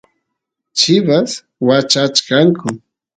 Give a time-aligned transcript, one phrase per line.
[0.77, 1.31] chivas
[1.67, 2.67] wachachkanku